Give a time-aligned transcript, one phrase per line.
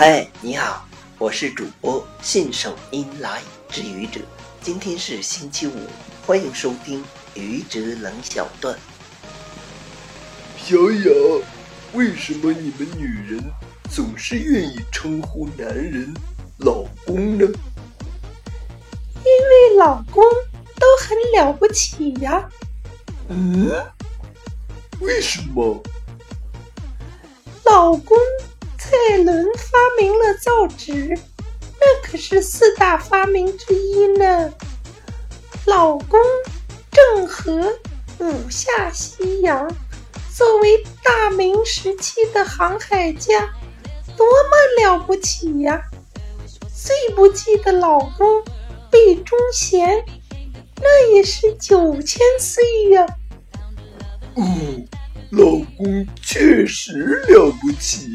[0.00, 0.86] 嗨，你好，
[1.18, 4.20] 我是主播信手拈来之愚者。
[4.62, 5.72] 今天是星期五，
[6.24, 7.04] 欢迎收听
[7.34, 8.78] 愚者冷小段。
[10.56, 11.10] 小雅，
[11.94, 13.42] 为什么你们女人
[13.90, 16.14] 总是愿意称呼男人
[16.58, 17.44] 老公呢？
[19.16, 20.22] 因为老公
[20.76, 22.48] 都很了不起呀。
[23.28, 23.68] 嗯？
[25.00, 25.82] 为什么？
[27.64, 28.16] 老公。
[28.80, 31.18] 蔡伦发发明了造纸，
[31.80, 34.52] 那可是四大发明之一呢。
[35.64, 36.20] 老公
[36.90, 37.74] 郑和
[38.18, 39.66] 五下西洋，
[40.36, 43.40] 作为大明时期的航海家，
[44.14, 45.80] 多么了不起呀！
[46.76, 48.44] 最不济的老公
[48.92, 50.04] 魏忠贤，
[50.76, 53.06] 那也是九千岁呀。
[54.36, 54.86] 嗯，
[55.30, 55.44] 老
[55.78, 58.14] 公确实了不起。